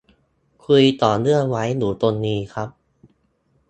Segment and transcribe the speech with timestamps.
[0.65, 2.69] คุยต่อเนื่องไว้อยู่ตรงนี้ครับ